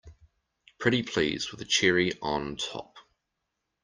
[0.79, 2.97] Pretty please with a cherry on top!